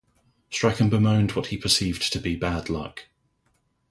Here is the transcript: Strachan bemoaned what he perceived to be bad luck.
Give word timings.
Strachan 0.49 0.89
bemoaned 0.89 1.33
what 1.35 1.45
he 1.49 1.57
perceived 1.57 2.11
to 2.11 2.17
be 2.19 2.35
bad 2.35 2.71
luck. 2.71 3.03